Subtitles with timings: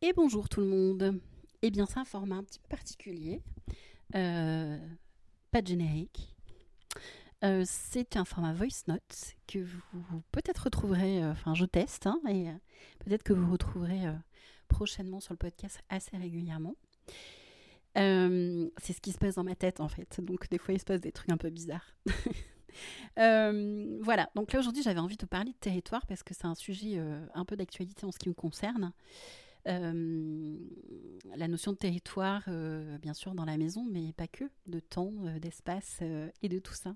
[0.00, 1.20] Et bonjour tout le monde.
[1.62, 3.42] Eh bien, c'est un format un petit peu particulier.
[4.14, 4.78] Euh,
[5.50, 6.36] pas de générique.
[7.42, 12.20] Euh, c'est un format voice note que vous peut-être retrouverez, euh, enfin je teste, hein,
[12.28, 12.46] et
[13.00, 14.04] peut-être que vous retrouverez
[14.68, 16.74] prochainement sur le podcast assez régulièrement.
[17.94, 20.84] c'est ce qui se passe dans ma tête en fait, donc des fois il se
[20.84, 21.94] passe des trucs un peu bizarres.
[23.16, 27.00] voilà, donc là aujourd'hui j'avais envie de parler de territoire parce que c'est un sujet
[27.34, 28.92] un peu d'actualité en ce qui me concerne.
[29.68, 30.56] Euh,
[31.36, 35.12] la notion de territoire, euh, bien sûr, dans la maison, mais pas que, de temps,
[35.24, 36.00] euh, d'espace
[36.42, 36.94] et de tout ça.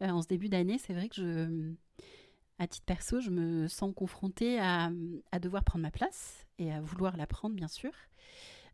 [0.00, 1.74] en ce début d'année, c'est vrai que
[2.58, 4.90] à titre perso, je me sens confrontée à,
[5.40, 7.92] devoir prendre ma place et à vouloir la prendre, bien sûr,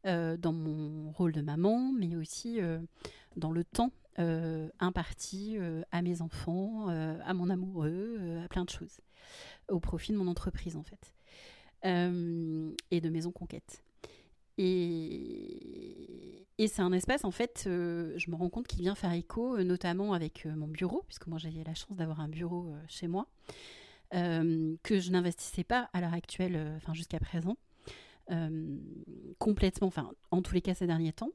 [0.05, 2.61] dans mon rôle de maman, mais aussi
[3.37, 5.59] dans le temps imparti
[5.93, 9.01] à mes enfants, à mon amoureux, à plein de choses,
[9.69, 11.14] au profit de mon entreprise, en fait.
[11.85, 13.83] Euh, et de Maison Conquête.
[14.57, 19.13] Et, et c'est un espace, en fait, euh, je me rends compte qu'il vient faire
[19.13, 23.07] écho, euh, notamment avec mon bureau, puisque moi j'ai la chance d'avoir un bureau chez
[23.07, 23.27] moi,
[24.13, 27.57] que je n'investissais pas à l'heure actuelle, enfin jusqu'à présent,
[29.39, 31.31] complètement, enfin en tous les cas ces derniers temps.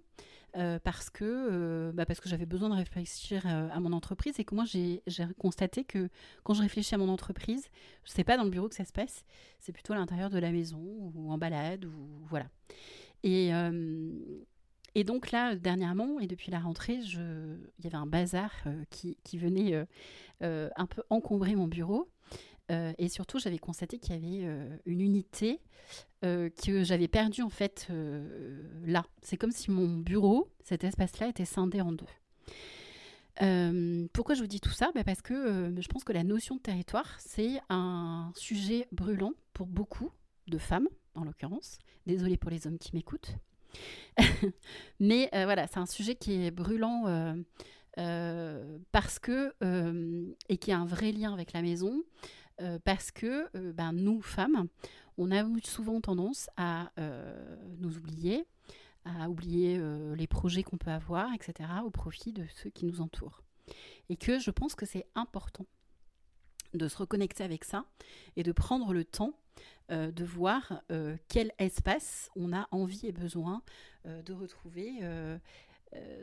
[0.57, 4.39] Euh, parce que, euh, bah parce que j'avais besoin de réfléchir euh, à mon entreprise
[4.39, 5.03] et que moi j'ai
[5.37, 6.09] constaté que
[6.43, 7.67] quand je réfléchis à mon entreprise,
[8.03, 9.25] je sais pas dans le bureau que ça se passe,
[9.59, 11.91] c'est plutôt à l'intérieur de la maison ou en balade ou
[12.29, 12.47] voilà.
[13.23, 13.51] Et
[14.95, 17.19] et donc là, dernièrement, et depuis la rentrée, je...
[17.77, 18.51] il y avait un bazar
[18.89, 19.85] qui, qui, venait
[20.41, 22.09] un peu encombrer mon bureau.
[22.71, 25.59] Euh, et surtout, j'avais constaté qu'il y avait euh, une unité
[26.23, 27.87] euh, que j'avais perdue en fait
[28.85, 29.03] là.
[29.21, 32.05] C'est comme si mon bureau, cet espace-là, était scindé en deux.
[34.13, 34.91] pourquoi je vous dis tout ça?
[34.93, 39.67] Bah, Parce que je pense que la notion de territoire, c'est un sujet brûlant pour
[39.67, 40.11] beaucoup
[40.47, 41.79] de femmes, en l'occurrence.
[42.05, 43.35] Désolée pour les hommes qui m'écoutent.
[44.99, 47.35] Mais voilà, c'est un sujet qui est brûlant
[48.91, 49.55] parce que,
[50.49, 52.03] et qui a un vrai lien avec la maison,
[52.61, 54.67] euh, parce que euh, ben, nous, femmes,
[55.17, 58.45] on a souvent tendance à euh, nous oublier,
[59.05, 59.81] à oublier
[60.15, 63.41] les projets qu'on peut avoir, etc., au profit de ceux qui nous entourent.
[64.09, 65.65] Et que je pense que c'est important
[66.73, 67.85] de se reconnecter avec ça
[68.35, 69.33] et de prendre le temps
[69.89, 70.83] de voir
[71.27, 73.63] quel espace on a envie et besoin
[74.05, 74.99] de retrouver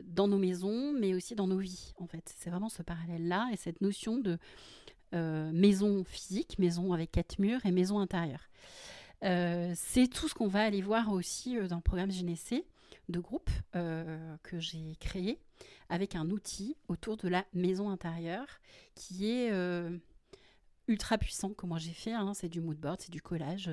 [0.03, 2.33] dans nos maisons, mais aussi dans nos vies, en fait.
[2.37, 4.37] C'est vraiment ce parallèle-là et cette notion de
[5.13, 8.49] euh, maison physique, maison avec quatre murs et maison intérieure.
[9.23, 12.63] Euh, c'est tout ce qu'on va aller voir aussi euh, dans le programme GNC
[13.09, 15.39] de groupe que j'ai créé
[15.87, 18.59] avec un outil autour de la maison intérieure
[18.95, 19.49] qui est
[20.89, 22.11] ultra puissant comme moi j'ai fait.
[22.11, 22.33] Hein.
[22.33, 23.69] c'est du mood board, c'est du collage.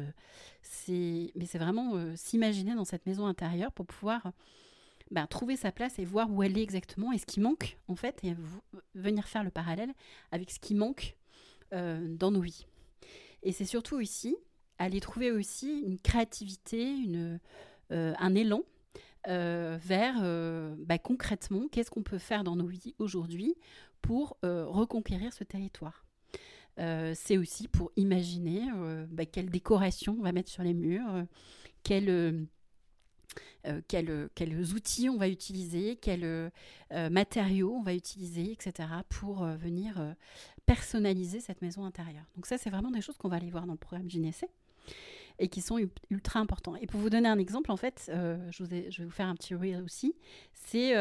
[0.62, 4.31] c'est mais c'est vraiment s'imaginer dans cette maison intérieure pour pouvoir
[5.11, 7.97] ben, trouver sa place et voir où elle est exactement et ce qui manque en
[7.97, 8.37] fait et
[8.95, 9.93] venir faire le parallèle
[10.31, 11.16] avec ce qui manque
[11.75, 12.67] dans nos vies.
[13.43, 14.37] Et c'est surtout ici,
[14.79, 17.41] aller trouver aussi une créativité, une,
[17.93, 18.62] euh, un élan
[19.29, 20.21] euh, vers
[20.79, 23.55] bah, concrètement qu'est-ce qu'on peut faire dans nos vies aujourd'hui
[24.03, 26.05] pour reconquérir ce territoire.
[26.77, 28.63] c'est aussi pour imaginer
[29.09, 31.25] bah, quelle décoration on va mettre sur les murs,
[31.83, 32.47] quelle
[33.67, 36.50] euh, quels, quels, outils on va utiliser, quels euh,
[37.11, 40.15] matériaux on va utiliser, etc., pour euh, venir
[40.67, 42.25] personnaliser cette maison intérieure.
[42.37, 44.47] Donc ça, c'est vraiment des choses qu'on va aller voir dans le programme GNC
[45.39, 45.78] et qui sont
[46.11, 46.77] ultra importants.
[46.77, 49.83] Et pour vous donner un exemple, en fait, je, vais vous faire un petit rire
[49.84, 50.15] aussi.
[50.55, 50.95] C'est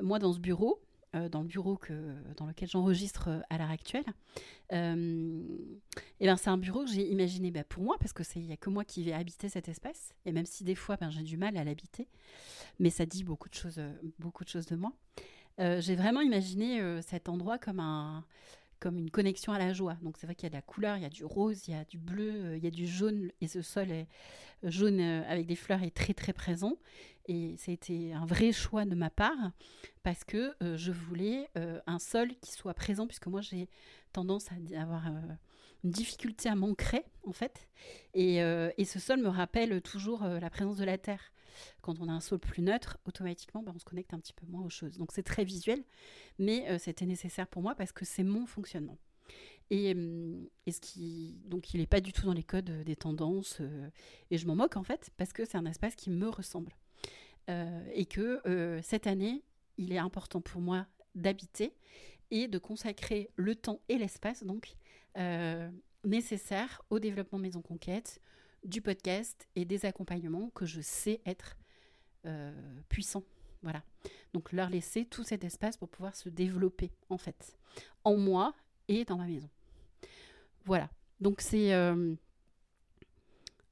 [0.00, 0.80] moi dans ce bureau,
[1.14, 1.92] euh, dans le bureau que,
[2.36, 4.04] dans lequel j'enregistre euh, à l'heure actuelle.
[4.72, 5.42] Euh,
[6.20, 8.58] et ben, c'est un bureau que j'ai imaginé bah, pour moi, parce qu'il n'y a
[8.58, 10.14] que moi qui vais habiter cet espace.
[10.26, 12.08] Et même si des fois, ben, j'ai du mal à l'habiter,
[12.78, 13.80] mais ça dit beaucoup de choses,
[14.18, 14.92] beaucoup de, choses de moi.
[15.58, 18.24] j'ai vraiment imaginé cet endroit comme un,
[18.80, 19.96] comme une connexion à la joie.
[20.02, 21.74] Donc c'est vrai qu'il y a de la couleur, il y a du rose, il
[21.74, 24.06] y a du bleu, euh, il y a du jaune, et ce sol est,
[24.64, 26.76] euh, jaune euh, avec des fleurs est très très présent.
[27.26, 29.52] Et ça a été un vrai choix de ma part
[30.02, 31.46] parce que je voulais
[31.86, 33.68] un sol qui soit présent, puisque moi j'ai
[34.14, 35.04] tendance à avoir
[35.84, 37.68] une difficulté à m'ancrer en fait.
[38.14, 41.20] Et, et, ce sol me rappelle toujours la présence de la terre.
[41.80, 44.46] Quand on a un sol plus neutre, automatiquement, ben, on se connecte un petit peu
[44.46, 44.98] moins aux choses.
[44.98, 45.82] Donc c'est très visuel,
[46.38, 48.98] mais euh, c'était nécessaire pour moi parce que c'est mon fonctionnement.
[49.70, 53.58] Et, euh, ce qui, donc il n'est pas du tout dans les codes des tendances,
[53.60, 53.90] euh,
[54.30, 56.72] et je m'en moque en fait, parce que c'est un espace qui me ressemble.
[57.94, 58.42] et que
[58.82, 59.42] cette année,
[59.78, 61.72] il est important pour moi d'habiter
[62.30, 64.76] et de consacrer le temps et l'espace donc
[66.04, 68.20] nécessaire au développement Maison Conquête,
[68.64, 71.56] du podcast et des accompagnements que je sais être
[72.26, 72.52] euh,
[72.88, 73.24] puissants.
[73.62, 73.82] Voilà.
[74.32, 77.56] Donc leur laisser tout cet espace pour pouvoir se développer en fait,
[78.04, 78.54] en moi
[78.88, 79.48] et dans ma maison.
[80.64, 80.90] Voilà.
[81.20, 82.14] Donc c'est euh,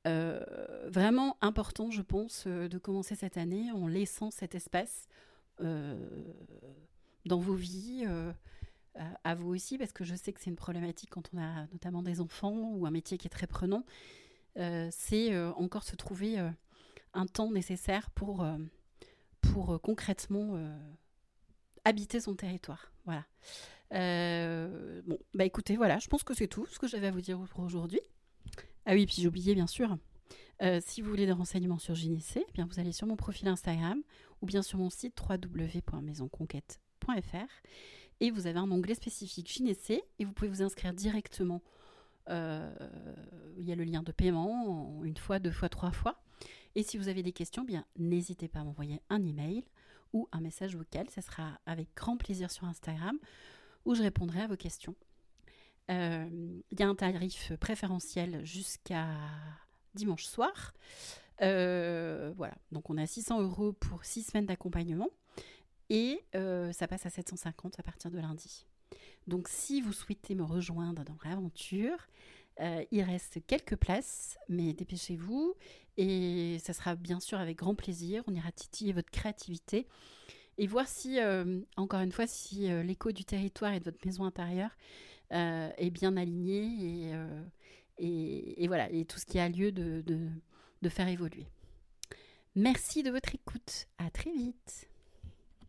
[0.07, 5.09] euh, vraiment important, je pense, de commencer cette année en laissant cet espace
[5.59, 8.05] dans vos vies,
[9.25, 12.03] à vous aussi, parce que je sais que c'est une problématique quand on a notamment
[12.03, 13.85] des enfants ou un métier qui est très prenant.
[14.91, 16.39] C'est encore se trouver
[17.13, 18.45] un temps nécessaire pour
[19.53, 20.77] pour euh, concrètement euh,
[21.85, 22.93] habiter son territoire.
[23.05, 23.25] Voilà.
[23.95, 27.21] Euh, bon, bah écoutez, voilà, je pense que c'est tout ce que j'avais à vous
[27.21, 28.01] dire pour aujourd'hui.
[28.85, 29.97] Ah oui, puis j'ai oublié bien sûr.
[30.81, 34.03] si vous voulez des renseignements sur Gynécée, eh bien vous allez sur mon profil Instagram
[34.41, 37.51] ou bien sur mon site www.maisonconquête.fr
[38.21, 41.61] et vous avez un onglet spécifique Gynécée et vous pouvez vous inscrire directement.
[42.29, 46.21] Il y a le lien de paiement, une fois, deux fois, trois fois.
[46.75, 49.65] Et si vous avez des questions, bien n'hésitez pas à m'envoyer un email
[50.13, 51.09] ou un message vocal.
[51.11, 53.19] Ce sera avec grand plaisir sur Instagram
[53.87, 54.95] où je répondrai à vos questions.
[55.91, 56.29] Euh,
[56.71, 59.07] il y a un tarif préférentiel jusqu'à
[59.95, 60.75] dimanche soir.
[61.43, 65.11] Euh, voilà, donc on a 600 euros pour 6 semaines d'accompagnement
[65.91, 68.67] et euh, ça passe à 750 à partir de lundi.
[69.27, 71.99] Donc si vous souhaitez me rejoindre dans l'aventure,
[72.61, 75.55] euh, il reste quelques places, mais dépêchez-vous.
[75.97, 78.23] Et ça sera bien sûr avec grand plaisir.
[78.27, 79.87] On ira titiller votre créativité
[80.59, 84.05] et voir si, euh, encore une fois, si euh, l'écho du territoire et de votre
[84.05, 84.77] maison intérieure
[85.31, 87.11] est bien aligné
[87.99, 90.05] et, et, voilà, et tout ce qui a lieu de,
[90.83, 91.49] de faire évoluer.
[92.55, 93.89] Merci de votre écoute.
[93.99, 94.89] À très vite.